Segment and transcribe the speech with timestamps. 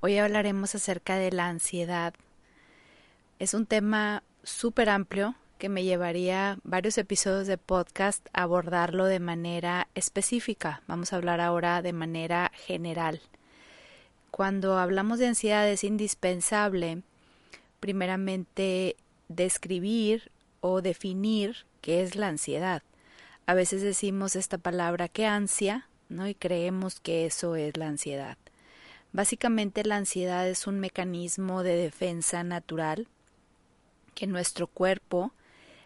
[0.00, 2.12] Hoy hablaremos acerca de la ansiedad.
[3.38, 9.20] Es un tema súper amplio que me llevaría varios episodios de podcast a abordarlo de
[9.20, 10.82] manera específica.
[10.86, 13.22] Vamos a hablar ahora de manera general.
[14.30, 17.00] Cuando hablamos de ansiedad es indispensable,
[17.80, 18.96] primeramente,
[19.28, 22.82] describir o definir qué es la ansiedad.
[23.46, 26.28] A veces decimos esta palabra que ansia, ¿no?
[26.28, 28.36] Y creemos que eso es la ansiedad.
[29.16, 33.08] Básicamente la ansiedad es un mecanismo de defensa natural
[34.14, 35.32] que nuestro cuerpo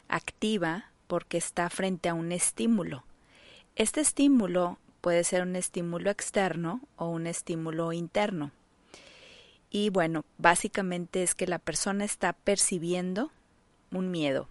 [0.08, 3.04] activa porque está frente a un estímulo.
[3.76, 8.50] Este estímulo puede ser un estímulo externo o un estímulo interno.
[9.70, 13.30] Y bueno, básicamente es que la persona está percibiendo
[13.92, 14.48] un miedo,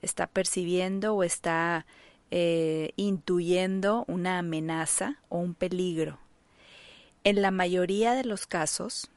[0.00, 1.84] está percibiendo o está
[2.30, 6.18] eh, intuyendo una amenaza o un peligro.
[7.22, 9.10] En la mayoría de los casos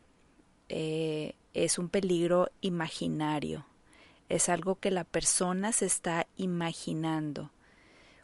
[0.68, 3.66] eh, es un peligro imaginario,
[4.28, 7.52] es algo que la persona se está imaginando.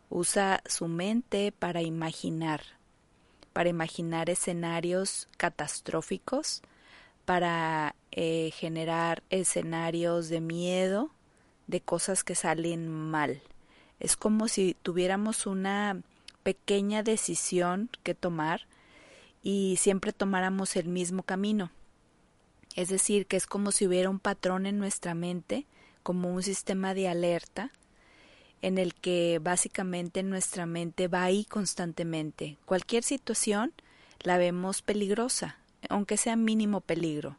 [0.10, 2.62] Usa su mente para imaginar,
[3.54, 6.62] para imaginar escenarios catastróficos,
[7.24, 11.12] para eh, generar escenarios de miedo,
[11.68, 13.42] de cosas que salen mal.
[14.02, 16.02] Es como si tuviéramos una
[16.44, 18.68] pequeña decisión que tomar
[19.42, 21.72] y siempre tomáramos el mismo camino.
[22.76, 25.66] Es decir, que es como si hubiera un patrón en nuestra mente,
[26.04, 27.72] como un sistema de alerta,
[28.62, 32.58] en el que básicamente nuestra mente va ahí constantemente.
[32.66, 33.74] Cualquier situación
[34.22, 35.58] la vemos peligrosa,
[35.90, 37.38] aunque sea mínimo peligro.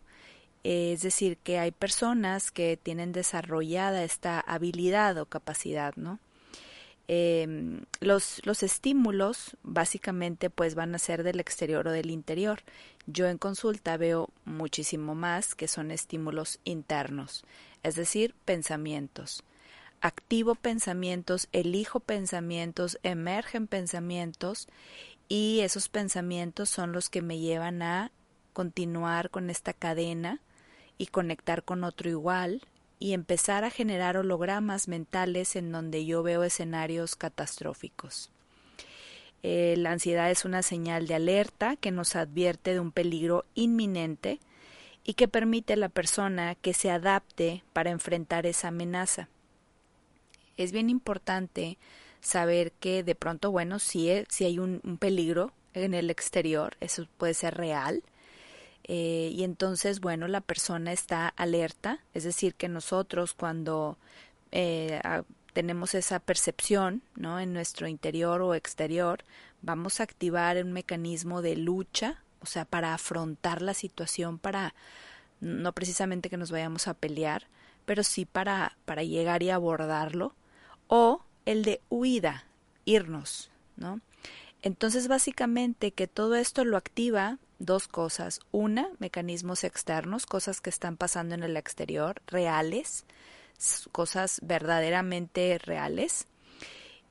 [0.63, 6.19] Es decir, que hay personas que tienen desarrollada esta habilidad o capacidad, ¿no?
[7.13, 12.61] Eh, los, los estímulos básicamente pues van a ser del exterior o del interior.
[13.07, 17.45] Yo en consulta veo muchísimo más que son estímulos internos,
[17.83, 19.43] es decir, pensamientos.
[20.01, 24.69] Activo pensamientos, elijo pensamientos, emergen pensamientos
[25.29, 28.13] y esos pensamientos son los que me llevan a
[28.53, 30.41] continuar con esta cadena
[30.97, 32.63] y conectar con otro igual
[33.01, 38.31] y empezar a generar hologramas mentales en donde yo veo escenarios catastróficos.
[39.43, 44.39] Eh, la ansiedad es una señal de alerta que nos advierte de un peligro inminente
[45.03, 49.31] y que permite a la persona que se adapte para enfrentar esa amenaza.
[50.59, 51.79] Es bien importante
[52.21, 57.07] saber que de pronto, bueno, si, si hay un, un peligro en el exterior, eso
[57.17, 58.03] puede ser real,
[58.85, 63.99] eh, y entonces, bueno, la persona está alerta, es decir, que nosotros cuando
[64.53, 65.01] eh,
[65.53, 67.41] tenemos esa percepción, ¿no?
[67.41, 69.25] En nuestro interior o exterior,
[69.63, 74.75] vamos a activar un mecanismo de lucha, o sea, para afrontar la situación, para
[75.41, 77.47] no precisamente que nos vayamos a pelear,
[77.85, 80.35] pero sí para, para llegar y abordarlo,
[80.87, 82.45] o el de huida,
[82.85, 84.01] irnos, ¿no?
[84.63, 88.41] Entonces, básicamente que todo esto lo activa dos cosas.
[88.51, 93.05] Una, mecanismos externos, cosas que están pasando en el exterior, reales,
[93.93, 96.27] cosas verdaderamente reales.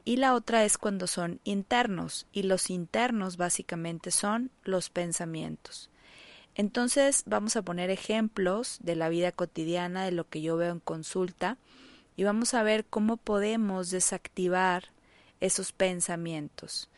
[0.05, 5.89] Y la otra es cuando son internos, y los internos básicamente son los pensamientos.
[6.55, 10.79] Entonces vamos a poner ejemplos de la vida cotidiana, de lo que yo veo en
[10.79, 11.57] consulta,
[12.17, 14.85] y vamos a ver cómo podemos desactivar
[15.39, 16.89] esos pensamientos.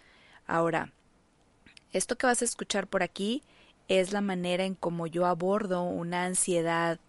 [0.51, 0.91] Ahora,
[1.93, 3.41] esto que vas a escuchar por aquí
[3.87, 6.99] es la manera en cómo yo abordo una ansiedad,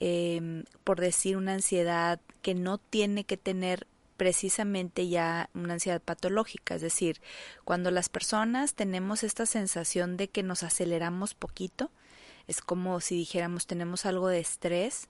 [0.00, 3.86] eh, por decir una ansiedad que no tiene que tener
[4.16, 7.20] precisamente ya una ansiedad patológica, es decir,
[7.62, 11.92] cuando las personas tenemos esta sensación de que nos aceleramos poquito,
[12.48, 15.06] es como si dijéramos tenemos algo de estrés,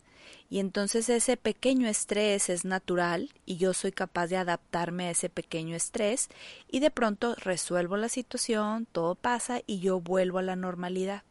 [0.49, 5.29] y entonces ese pequeño estrés es natural y yo soy capaz de adaptarme a ese
[5.29, 6.29] pequeño estrés
[6.69, 11.23] y de pronto resuelvo la situación, todo pasa y yo vuelvo a la normalidad.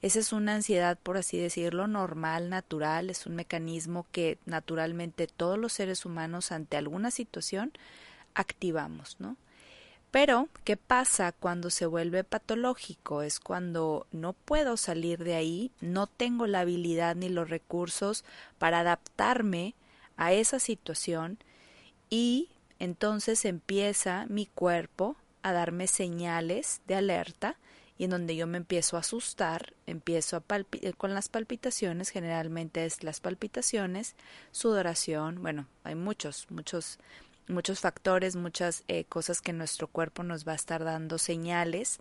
[0.00, 5.58] Esa es una ansiedad, por así decirlo, normal, natural, es un mecanismo que naturalmente todos
[5.58, 7.72] los seres humanos ante alguna situación
[8.34, 9.36] activamos, ¿no?
[10.10, 13.22] Pero, ¿qué pasa cuando se vuelve patológico?
[13.22, 18.24] Es cuando no puedo salir de ahí, no tengo la habilidad ni los recursos
[18.58, 19.74] para adaptarme
[20.16, 21.38] a esa situación
[22.08, 27.56] y entonces empieza mi cuerpo a darme señales de alerta
[27.98, 30.42] y en donde yo me empiezo a asustar, empiezo a
[30.80, 34.14] eh, con las palpitaciones, generalmente es las palpitaciones,
[34.52, 36.98] sudoración, bueno, hay muchos, muchos,
[37.48, 42.00] muchos factores, muchas eh, cosas que nuestro cuerpo nos va a estar dando señales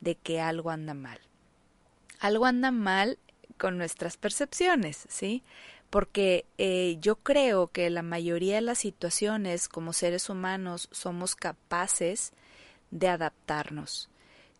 [0.00, 1.20] de que algo anda mal.
[2.20, 3.18] Algo anda mal
[3.58, 5.42] con nuestras percepciones, ¿sí?
[5.90, 12.32] Porque eh, yo creo que la mayoría de las situaciones como seres humanos somos capaces
[12.90, 14.10] de adaptarnos.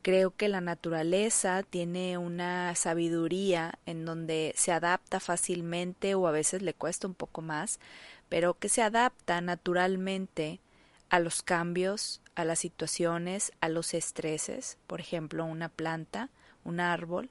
[0.03, 6.63] Creo que la naturaleza tiene una sabiduría en donde se adapta fácilmente o a veces
[6.63, 7.81] le cuesta un poco más,
[8.29, 10.61] pero que se adapta naturalmente
[11.09, 14.79] a los cambios, a las situaciones, a los estreses.
[14.87, 16.31] Por ejemplo, una planta,
[16.65, 17.31] un árbol,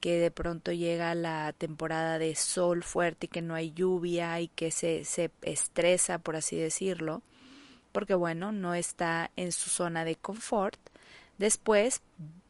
[0.00, 4.48] que de pronto llega la temporada de sol fuerte y que no hay lluvia y
[4.48, 7.22] que se, se estresa, por así decirlo,
[7.92, 10.78] porque bueno, no está en su zona de confort
[11.38, 12.02] Después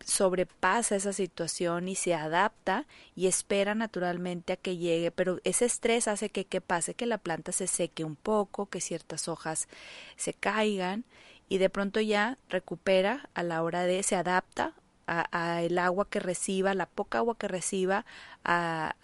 [0.05, 2.87] sobrepasa esa situación y se adapta
[3.17, 7.19] y espera naturalmente a que llegue, pero ese estrés hace que, que pase que la
[7.19, 9.69] planta se seque un poco, que ciertas hojas
[10.17, 11.05] se caigan
[11.49, 14.75] y de pronto ya recupera a la hora de se adapta
[15.07, 18.07] a, el agua que reciba, la poca agua que reciba,
[18.45, 18.95] a,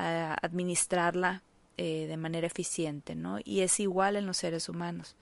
[0.42, 1.42] administrarla
[1.76, 3.38] eh, de manera eficiente, ¿no?
[3.44, 5.16] Y es igual en los seres humanos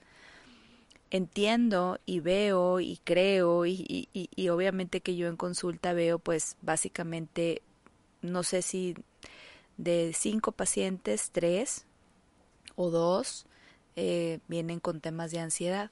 [1.11, 6.55] entiendo y veo y creo y, y, y, obviamente que yo en consulta veo pues
[6.61, 7.61] básicamente
[8.21, 8.95] no sé si
[9.77, 11.85] de cinco pacientes tres
[12.75, 13.45] o dos
[13.95, 15.91] eh, vienen con temas de ansiedad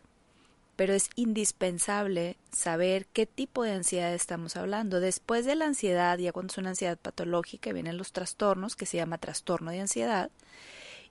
[0.77, 4.99] pero es indispensable saber qué tipo de ansiedad estamos hablando.
[4.99, 8.97] Después de la ansiedad, ya cuando es una ansiedad patológica, vienen los trastornos, que se
[8.97, 10.29] llama trastorno de ansiedad,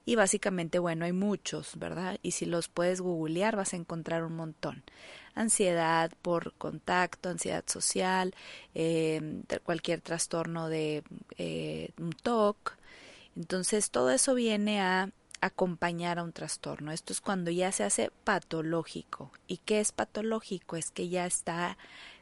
[0.07, 2.17] y básicamente, bueno, hay muchos, ¿verdad?
[2.23, 4.83] Y si los puedes googlear vas a encontrar un montón.
[5.35, 8.33] Ansiedad por contacto, ansiedad social,
[8.73, 11.03] eh, cualquier trastorno de
[11.37, 12.77] eh, un TOC.
[13.35, 15.09] Entonces, todo eso viene a
[15.41, 16.93] acompañar a un trastorno.
[16.93, 19.33] Esto es cuando ya se hace patológico.
[19.45, 20.77] ¿Y qué es patológico?
[20.77, 21.77] Es que ya está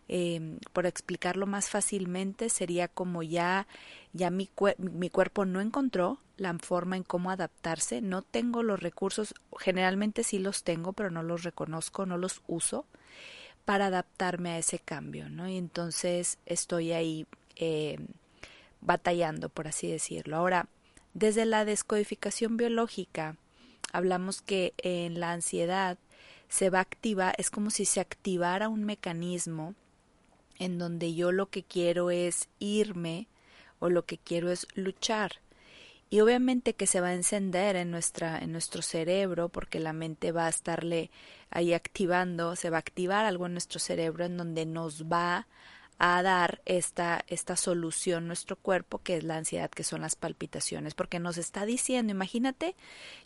[0.08, 3.68] eh, por explicarlo más fácilmente, sería como ya,
[4.14, 9.34] ya mi, mi cuerpo no encontró la forma en cómo adaptarse, no tengo los recursos,
[9.58, 12.86] generalmente sí los tengo, pero no los reconozco, no los uso
[13.64, 15.48] para adaptarme a ese cambio, ¿no?
[15.50, 17.26] Y entonces estoy ahí
[17.56, 17.98] eh,
[18.82, 20.38] batallando, por así decirlo.
[20.38, 20.68] Ahora,
[21.14, 23.38] desde la descodificación biológica,
[23.92, 25.98] hablamos que en la ansiedad
[26.48, 29.74] se va a activar, es como si se activara un mecanismo
[30.60, 33.28] en donde yo lo que quiero es irme
[33.80, 35.42] o lo que quiero es luchar.
[36.10, 40.32] Y obviamente que se va a encender en nuestra en nuestro cerebro porque la mente
[40.32, 41.10] va a estarle
[41.50, 45.48] ahí activando, se va a activar algo en nuestro cerebro en donde nos va
[45.98, 50.94] a dar esta, esta solución nuestro cuerpo, que es la ansiedad, que son las palpitaciones,
[50.94, 52.76] porque nos está diciendo, imagínate,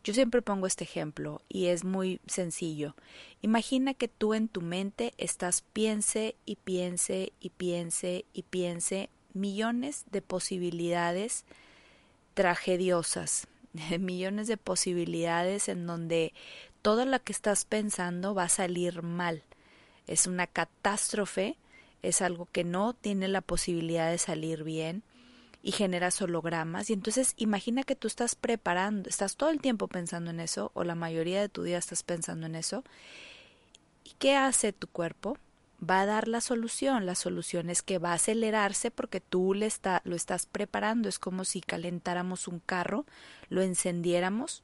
[0.04, 2.96] yo siempre pongo este ejemplo y es muy sencillo,
[3.42, 10.06] imagina que tú en tu mente estás piense y piense y piense y piense millones
[10.12, 11.46] de posibilidades
[12.36, 13.48] tragediosas,
[14.00, 16.34] millones de posibilidades en donde
[16.84, 19.44] todo lo que estás pensando va a salir mal.
[20.08, 21.58] Es una catástrofe
[22.02, 25.04] es algo que no tiene la posibilidad de salir bien
[25.62, 30.32] y generas hologramas y entonces imagina que tú estás preparando, estás todo el tiempo pensando
[30.32, 32.84] en eso o la mayoría de tu día estás pensando en eso
[34.04, 35.38] y qué hace tu cuerpo
[35.88, 37.06] va a dar la solución.
[37.06, 41.10] La solución es que va a acelerarse porque tú le está, lo estás preparando.
[41.10, 43.06] Es como si calentáramos un carro,
[43.50, 44.64] lo encendiéramos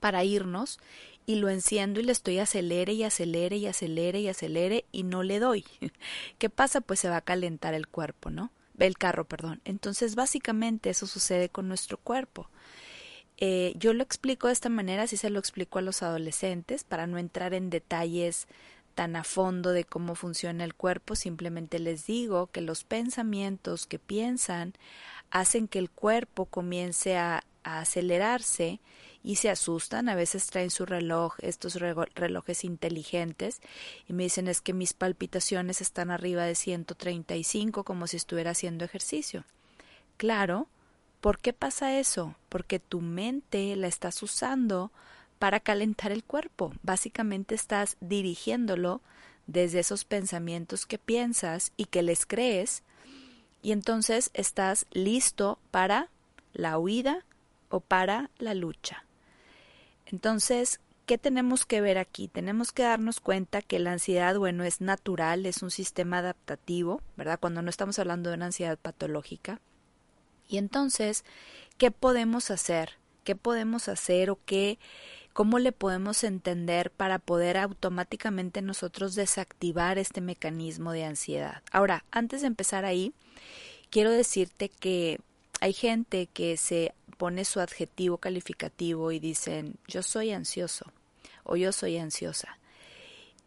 [0.00, 0.78] para irnos
[1.26, 5.22] y lo enciendo y le estoy acelere y acelere y acelere y acelere y no
[5.22, 5.64] le doy.
[6.38, 6.80] ¿Qué pasa?
[6.80, 8.50] Pues se va a calentar el cuerpo, ¿no?
[8.78, 9.60] El carro, perdón.
[9.64, 12.48] Entonces, básicamente eso sucede con nuestro cuerpo.
[13.38, 17.06] Eh, yo lo explico de esta manera, así se lo explico a los adolescentes, para
[17.06, 18.46] no entrar en detalles
[18.94, 23.98] tan a fondo de cómo funciona el cuerpo, simplemente les digo que los pensamientos que
[23.98, 24.74] piensan
[25.30, 28.78] hacen que el cuerpo comience a acelerarse
[29.24, 33.60] y se asustan, a veces traen su reloj, estos relojes inteligentes,
[34.06, 38.84] y me dicen es que mis palpitaciones están arriba de 135 como si estuviera haciendo
[38.84, 39.44] ejercicio.
[40.18, 40.68] Claro,
[41.22, 42.36] ¿por qué pasa eso?
[42.50, 44.92] Porque tu mente la estás usando
[45.38, 46.74] para calentar el cuerpo.
[46.82, 49.00] Básicamente estás dirigiéndolo
[49.46, 52.82] desde esos pensamientos que piensas y que les crees,
[53.62, 56.10] y entonces estás listo para
[56.52, 57.24] la huida
[57.70, 59.04] o para la lucha.
[60.06, 62.28] Entonces, ¿qué tenemos que ver aquí?
[62.28, 67.38] Tenemos que darnos cuenta que la ansiedad, bueno, es natural, es un sistema adaptativo, ¿verdad?
[67.40, 69.60] Cuando no estamos hablando de una ansiedad patológica.
[70.48, 71.24] Y entonces,
[71.78, 72.98] ¿qué podemos hacer?
[73.24, 74.78] ¿Qué podemos hacer o qué
[75.32, 81.62] cómo le podemos entender para poder automáticamente nosotros desactivar este mecanismo de ansiedad?
[81.72, 83.12] Ahora, antes de empezar ahí,
[83.90, 85.18] quiero decirte que
[85.60, 90.92] hay gente que se pone su adjetivo calificativo y dicen yo soy ansioso
[91.44, 92.58] o yo soy ansiosa.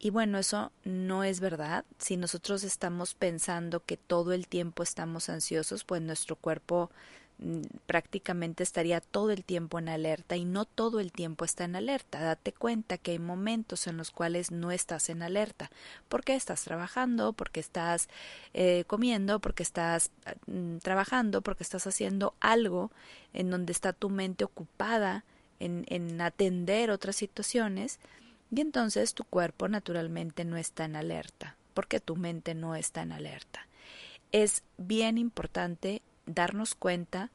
[0.00, 1.84] Y bueno, eso no es verdad.
[1.98, 6.90] Si nosotros estamos pensando que todo el tiempo estamos ansiosos, pues nuestro cuerpo
[7.86, 12.20] prácticamente estaría todo el tiempo en alerta y no todo el tiempo está en alerta.
[12.20, 15.70] Date cuenta que hay momentos en los cuales no estás en alerta,
[16.08, 18.08] porque estás trabajando, porque estás
[18.54, 20.10] eh, comiendo, porque estás
[20.46, 22.90] mm, trabajando, porque estás haciendo algo
[23.32, 25.24] en donde está tu mente ocupada
[25.60, 28.00] en, en atender otras situaciones
[28.50, 33.12] y entonces tu cuerpo naturalmente no está en alerta, porque tu mente no está en
[33.12, 33.68] alerta.
[34.32, 37.30] Es bien importante darnos cuenta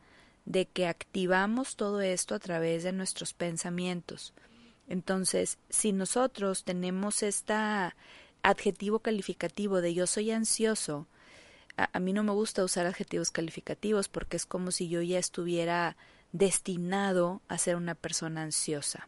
[0.46, 4.34] de que activamos todo esto a través de nuestros pensamientos.
[4.88, 7.54] Entonces, si nosotros tenemos este
[8.42, 11.08] adjetivo calificativo de yo soy ansioso,
[11.78, 15.98] a, mí no me gusta usar adjetivos calificativos porque es como si yo ya estuviera
[16.32, 19.08] destinado a ser una persona ansiosa.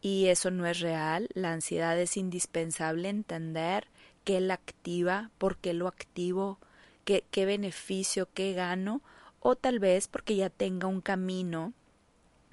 [0.00, 1.28] Y eso no es real.
[1.34, 3.88] La ansiedad es indispensable entender
[4.24, 6.58] qué la activa, por qué lo activo,
[7.04, 9.02] qué, beneficio, qué gano,
[9.40, 11.72] o tal vez porque ya tenga un camino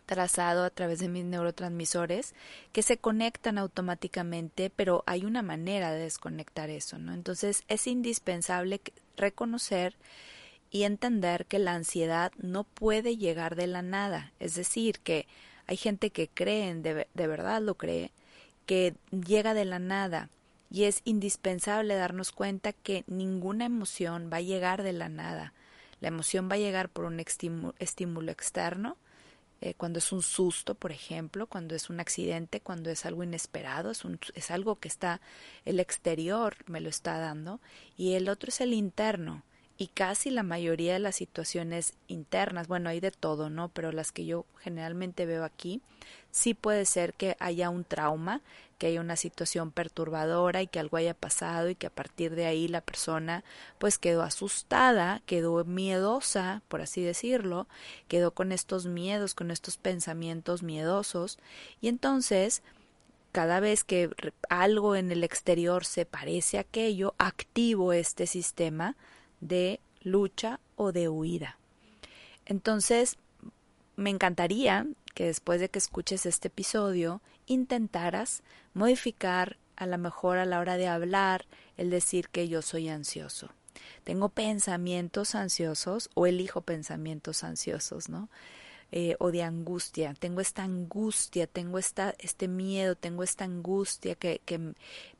[0.06, 2.34] trazado a través de mis neurotransmisores
[2.72, 7.14] que se conectan automáticamente, pero hay una manera de desconectar eso, ¿no?
[7.14, 8.82] Entonces es indispensable
[9.18, 9.96] reconocer
[10.72, 15.28] y entender que la ansiedad no puede llegar de la nada, es decir, que
[15.68, 18.12] hay gente que cree, de, de verdad lo cree,
[18.66, 20.30] que llega de la nada,
[20.70, 25.54] y es indispensable darnos cuenta que ninguna emoción va a llegar de la nada.
[26.02, 28.98] La emoción va a llegar por un estímulo externo,
[29.62, 33.92] eh, cuando es un susto, por ejemplo, cuando es un accidente, cuando es algo inesperado,
[33.92, 35.20] es, es algo que está
[35.66, 37.60] el exterior me lo está dando,
[37.98, 39.44] y el otro es el interno,
[39.78, 43.70] y casi la mayoría de las situaciones internas, bueno, hay de todo, ¿no?
[43.70, 45.82] Pero las que yo generalmente veo aquí,
[46.32, 48.42] sí puede ser que haya un trauma,
[48.80, 52.46] que haya una situación perturbadora y que algo haya pasado y que a partir de
[52.46, 53.44] ahí la persona
[53.78, 57.68] pues quedó asustada, quedó miedosa, por así decirlo,
[58.08, 61.38] quedó con estos miedos, con estos pensamientos miedosos
[61.82, 62.64] y entonces
[63.32, 64.10] cada vez que
[64.50, 68.96] algo en el exterior se parece a aquello, activo este sistema
[69.40, 71.60] de lucha o de huida.
[72.46, 73.18] Entonces,
[73.96, 80.46] me encantaría que después de que escuches este episodio intentaras modificar a lo mejor a
[80.46, 81.46] la hora de hablar
[81.78, 83.50] el decir que yo soy ansioso.
[84.04, 88.30] Tengo pensamientos ansiosos o elijo pensamientos ansiosos, ¿no?
[88.92, 90.16] Eh, o de angustia.
[90.16, 94.74] Tengo esta angustia, tengo esta, este miedo, tengo esta angustia que, que,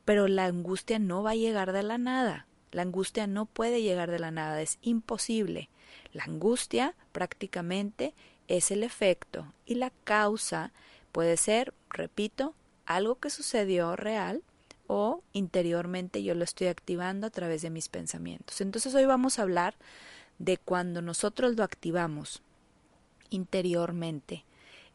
[0.04, 2.46] pero la angustia no va a llegar de la nada.
[2.72, 5.68] La angustia no puede llegar de la nada, es imposible.
[6.12, 8.14] La angustia prácticamente
[8.48, 10.72] es el efecto y la causa
[11.12, 12.54] puede ser, repito,
[12.86, 14.42] algo que sucedió real
[14.86, 18.60] o interiormente yo lo estoy activando a través de mis pensamientos.
[18.60, 19.74] Entonces hoy vamos a hablar
[20.38, 22.42] de cuando nosotros lo activamos
[23.30, 24.44] interiormente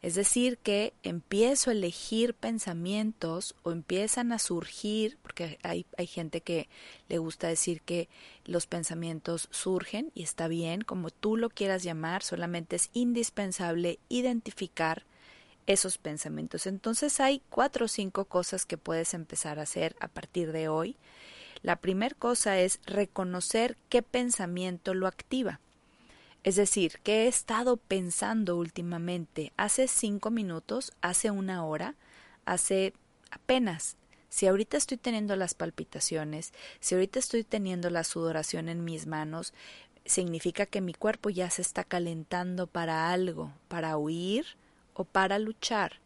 [0.02, 6.42] es decir, que empiezo a elegir pensamientos o empiezan a surgir, porque hay, hay gente
[6.42, 6.68] que
[7.08, 8.08] le gusta decir que
[8.44, 15.04] los pensamientos surgen y está bien, como tú lo quieras llamar, solamente es indispensable identificar
[15.66, 16.66] esos pensamientos.
[16.66, 20.96] Entonces hay cuatro o cinco cosas que puedes empezar a hacer a partir de hoy.
[21.62, 25.60] La primera cosa es reconocer qué pensamiento lo activa.
[26.44, 29.52] Es decir, ¿qué he estado pensando últimamente?
[29.56, 31.96] Hace cinco minutos, hace una hora,
[32.44, 32.92] hace
[33.32, 33.96] apenas.
[34.28, 39.54] Si ahorita estoy teniendo las palpitaciones, si ahorita estoy teniendo la sudoración en mis manos,
[40.04, 44.46] significa que mi cuerpo ya se está calentando para algo, para huir
[44.96, 46.00] o para luchar.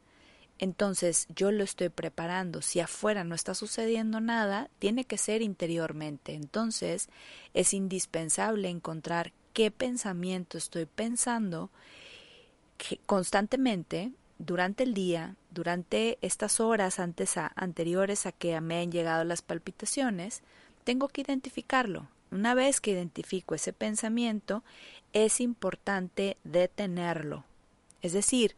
[0.59, 2.61] Entonces yo lo estoy preparando.
[2.61, 6.35] Si afuera no está sucediendo nada, tiene que ser interiormente.
[6.35, 7.09] Entonces
[7.55, 11.71] es indispensable encontrar qué pensamiento estoy pensando
[13.07, 19.25] constantemente durante el día durante estas horas antes a, anteriores a que me han llegado
[19.25, 20.43] las palpitaciones,
[20.85, 22.09] tengo que identificarlo.
[22.31, 24.63] Una vez que identifico ese pensamiento,
[25.13, 27.45] es importante detenerlo.
[28.03, 28.57] Es decir,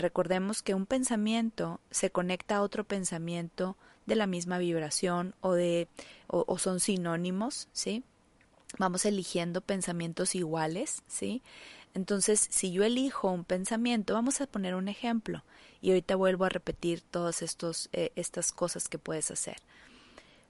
[0.00, 3.76] recordemos que un pensamiento se conecta a otro pensamiento
[4.06, 5.88] de la misma vibración o de
[6.26, 8.02] o, son sinónimos, ¿sí?
[8.78, 11.42] Vamos eligiendo pensamientos iguales, ¿sí?
[11.94, 15.42] Entonces, si yo elijo un pensamiento, vamos a poner un ejemplo
[15.80, 19.56] y ahorita vuelvo a repetir todas estos, eh, estas cosas que puedes hacer.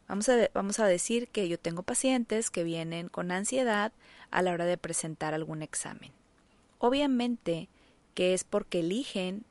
[0.06, 3.92] Vamos a, vamos a decir que yo tengo pacientes que vienen con ansiedad
[4.30, 6.12] a la hora de presentar algún examen.
[6.78, 7.68] Obviamente
[8.14, 9.44] que es porque eligen,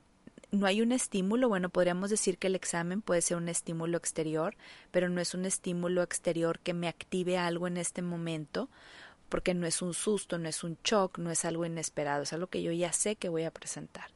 [0.52, 4.56] no hay un estímulo, bueno, podríamos decir que el examen puede ser un estímulo exterior,
[4.92, 8.70] pero no es un estímulo exterior que me active algo en este momento,
[9.30, 12.48] porque no es un susto, no es un shock, no es algo inesperado, es algo
[12.48, 14.08] que yo ya sé que voy a presentar.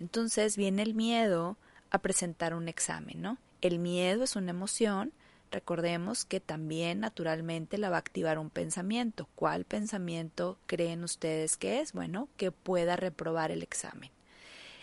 [0.00, 1.56] Entonces viene el miedo
[1.90, 3.38] a presentar un examen, ¿no?
[3.60, 5.12] El miedo es una emoción,
[5.50, 9.28] recordemos que también naturalmente la va a activar un pensamiento.
[9.34, 11.92] ¿Cuál pensamiento creen ustedes que es?
[11.92, 14.10] Bueno, que pueda reprobar el examen.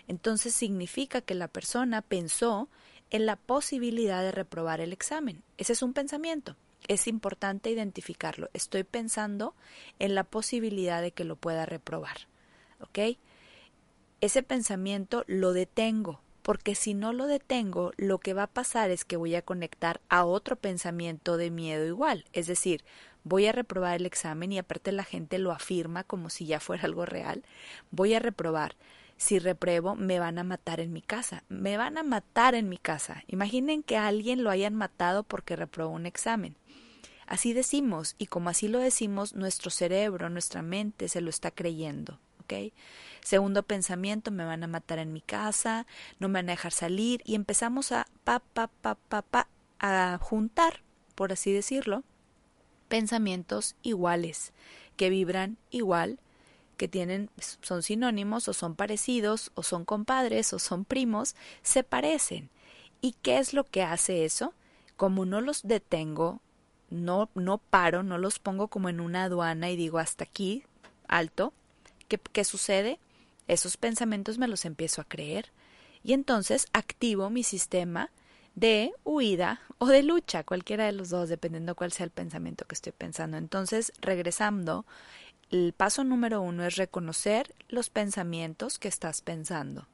[0.07, 2.69] Entonces significa que la persona pensó
[3.09, 5.43] en la posibilidad de reprobar el examen.
[5.57, 6.55] Ese es un pensamiento
[6.87, 8.49] es importante identificarlo.
[8.53, 9.55] Estoy pensando
[9.99, 12.17] en la posibilidad de que lo pueda reprobar.
[12.79, 13.17] ¿Ok?
[14.21, 19.03] Ese pensamiento lo detengo, porque si no lo detengo, lo que va a pasar es
[19.03, 22.25] que voy a conectar a otro pensamiento de miedo igual.
[22.33, 22.85] Es decir,
[23.23, 26.83] voy a reprobar el examen y aparte la gente lo afirma como si ya fuera
[26.83, 27.43] algo real.
[27.89, 28.75] Voy a reprobar
[29.17, 31.43] si repruebo, me van a matar en mi casa.
[31.49, 33.23] Me van a matar en mi casa.
[33.25, 36.57] Imaginen que a alguien lo hayan matado porque reprobó un examen.
[37.25, 42.19] Así decimos, y como así lo decimos, nuestro cerebro, nuestra mente se lo está creyendo.
[42.45, 42.71] ¿Ok?
[43.21, 45.85] Segundo pensamiento, me van a matar en mi casa,
[46.19, 49.47] no me van a dejar salir, y empezamos a pa, pa, pa, pa, pa,
[49.79, 50.81] a juntar,
[51.15, 52.03] por así decirlo,
[52.87, 54.53] pensamientos iguales,
[54.95, 56.19] que vibran igual,
[56.77, 57.29] que tienen,
[57.61, 62.49] son sinónimos, o son parecidos, o son compadres, o son primos, se parecen.
[63.01, 64.53] ¿Y qué es lo que hace eso?
[64.97, 66.41] Como no los detengo,
[66.89, 70.63] no, no paro, no los pongo como en una aduana y digo hasta aquí,
[71.07, 71.53] alto.
[72.07, 72.99] ¿Qué, ¿Qué sucede?
[73.47, 75.51] Esos pensamientos me los empiezo a creer
[76.03, 78.11] y entonces activo mi sistema
[78.55, 82.75] de huida o de lucha, cualquiera de los dos, dependiendo cuál sea el pensamiento que
[82.75, 83.37] estoy pensando.
[83.37, 84.85] Entonces, regresando,
[85.51, 89.87] el paso número uno es reconocer los pensamientos que estás pensando.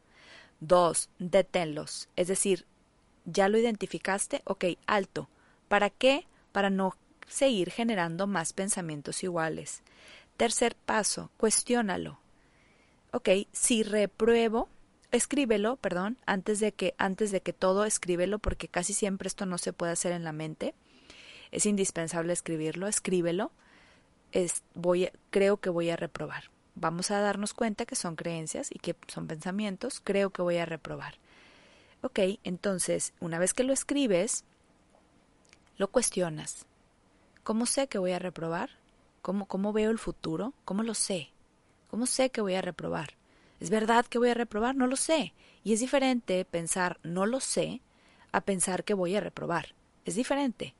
[0.59, 2.07] Dos, deténlos.
[2.15, 2.65] Es decir,
[3.25, 5.27] ya lo identificaste, ok, alto.
[5.67, 6.25] ¿Para qué?
[6.51, 6.95] para no
[7.27, 9.81] seguir generando más pensamientos iguales.
[10.41, 12.17] Tercer paso, cuestiónalo.
[13.11, 14.69] Ok, si repruebo,
[15.11, 19.59] escríbelo, perdón, antes de que antes de que todo escríbelo porque casi siempre esto no
[19.59, 20.73] se puede hacer en la mente.
[21.51, 23.51] Es indispensable escribirlo, escríbelo.
[24.31, 26.45] Es, voy, creo que voy a reprobar.
[26.73, 30.01] Vamos a darnos cuenta que son creencias y que son pensamientos.
[30.03, 31.19] Creo que voy a reprobar.
[32.01, 34.43] Ok, entonces, una vez que lo escribes,
[35.77, 36.65] lo cuestionas.
[37.43, 38.80] ¿Cómo sé que voy a reprobar?
[39.21, 40.53] ¿Cómo, ¿Cómo veo el futuro?
[40.65, 41.29] ¿Cómo lo sé?
[41.89, 43.15] ¿Cómo sé que voy a reprobar?
[43.59, 44.75] ¿Es verdad que voy a reprobar?
[44.75, 45.33] No lo sé.
[45.63, 47.81] Y es diferente pensar no lo sé
[48.31, 49.75] a pensar que voy a reprobar.
[50.05, 50.73] Es diferente.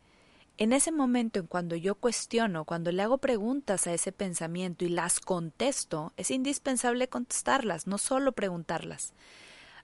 [0.58, 4.90] En ese momento en cuando yo cuestiono, cuando le hago preguntas a ese pensamiento y
[4.90, 9.14] las contesto, es indispensable contestarlas, no solo preguntarlas.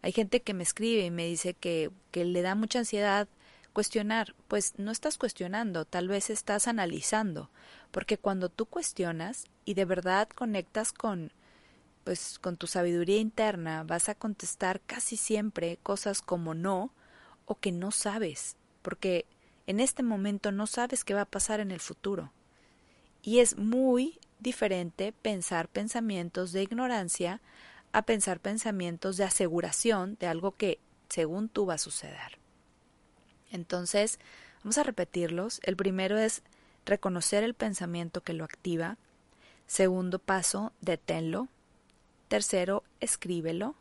[0.02, 3.28] Hay gente que me escribe y me dice que, que le da mucha ansiedad
[3.78, 7.52] Cuestionar, pues no estás cuestionando, tal vez estás analizando,
[7.92, 11.32] porque cuando tú cuestionas y de verdad conectas con
[12.04, 16.92] pues con tu sabiduría interna, vas a contestar casi siempre cosas como no
[17.46, 19.28] o que no sabes, porque
[19.68, 22.34] en este momento no sabes qué va a pasar en el futuro.
[23.22, 27.42] Y es muy diferente pensar pensamientos de ignorancia
[27.92, 32.40] a pensar pensamientos de aseguración de algo que según tú va a suceder.
[33.52, 34.20] Entonces,
[34.64, 35.60] vamos a repetirlos.
[35.64, 36.44] El primero es
[36.86, 38.98] reconocer el pensamiento que lo activa.
[39.68, 41.48] Segundo paso, deténlo.
[42.28, 43.76] Tercero, escríbelo.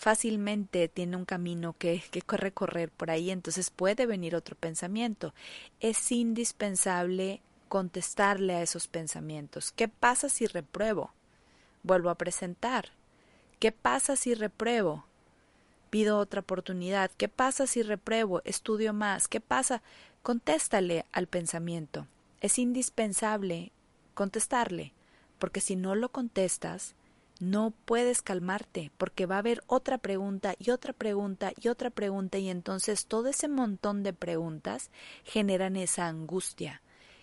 [0.02, 5.32] fácilmente tiene un camino que, que recorrer por ahí, entonces puede venir otro pensamiento.
[5.78, 9.70] Es indispensable contestarle a esos pensamientos.
[9.70, 11.12] ¿Qué pasa si repruebo?
[11.84, 12.88] Vuelvo a presentar.
[13.60, 15.04] ¿Qué pasa si repruebo?
[15.88, 17.12] Pido otra oportunidad.
[17.16, 18.42] ¿Qué pasa si repruebo?
[18.44, 19.28] Estudio más.
[19.28, 19.82] ¿Qué pasa?
[20.24, 22.08] Contéstale al pensamiento.
[22.40, 23.70] Es indispensable
[24.14, 24.94] contestarle,
[25.38, 26.96] porque si no lo contestas,
[27.42, 32.38] no puedes calmarte porque va a haber otra pregunta y otra pregunta y otra pregunta
[32.38, 34.92] y entonces todo ese montón de preguntas
[35.24, 36.82] generan esa angustia.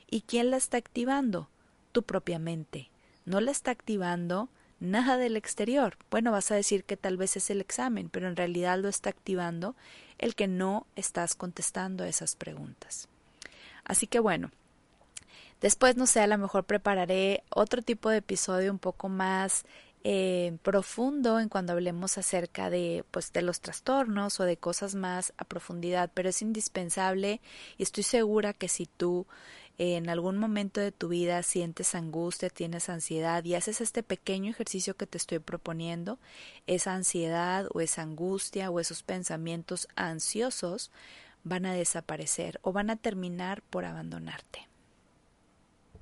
[0.10, 1.49] ¿Y quién la está activando?
[1.93, 2.89] Tu propia mente.
[3.23, 4.49] No la está activando
[4.82, 5.97] nada del exterior.
[6.12, 9.10] Bueno, vas a decir que tal vez es el examen, pero en realidad lo está
[9.12, 9.77] activando
[10.17, 13.08] el que no estás contestando esas preguntas.
[13.86, 14.51] Así que bueno,
[15.62, 19.63] después no sé, a lo mejor prepararé otro tipo de episodio un poco más
[20.04, 25.34] eh, profundo en cuando hablemos acerca de pues de los trastornos o de cosas más
[25.38, 27.42] a profundidad pero es indispensable
[27.78, 29.28] y estoy segura que si tú
[29.80, 34.52] eh, en algún momento de tu vida sientes angustia, tienes ansiedad y haces este pequeño
[34.52, 36.20] ejercicio que te estoy proponiendo,
[36.68, 40.92] esa ansiedad o esa angustia o esos pensamientos ansiosos
[41.44, 44.68] van a desaparecer o van a terminar por abandonarte.